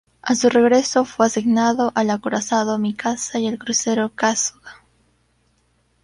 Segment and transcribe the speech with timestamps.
[0.23, 4.81] A su regreso, fue asignado al acorazado Mikasa y al crucero Kasuga.